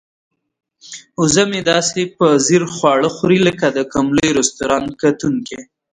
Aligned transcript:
وزه 1.21 1.43
مې 1.49 1.61
داسې 1.71 2.01
په 2.17 2.25
ځیر 2.45 2.63
خواړه 2.75 3.09
خوري 3.15 3.39
لکه 3.47 3.65
د 3.77 3.79
کوم 3.91 4.07
لوی 4.17 4.31
رستورانت 4.39 4.89
کتونکی. 5.03 5.59